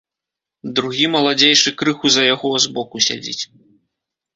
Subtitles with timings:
[0.79, 3.41] Другі, маладзейшы крыху за яго, збоку сядзіць.